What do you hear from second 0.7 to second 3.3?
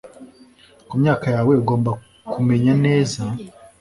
Ku myaka yawe ugomba kumenya neza.